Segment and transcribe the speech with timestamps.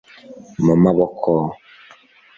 [0.65, 1.31] mu maboko